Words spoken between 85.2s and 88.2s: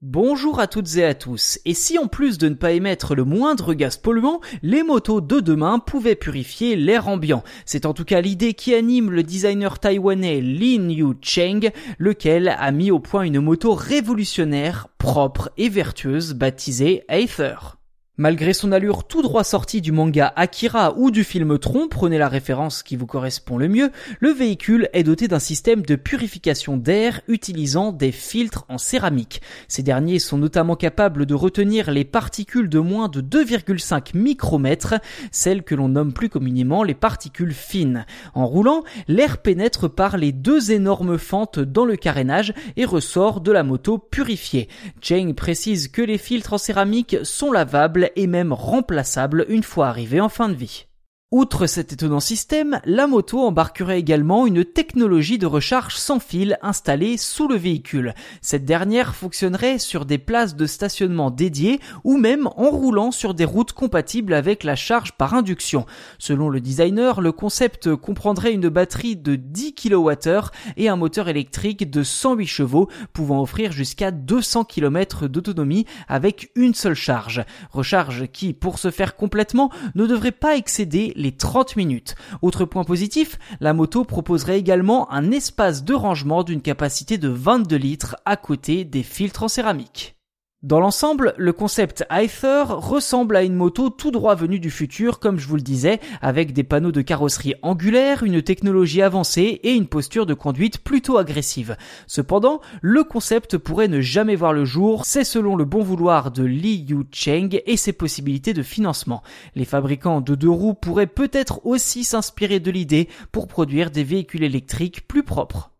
espace de rangement d'une capacité de 22 litres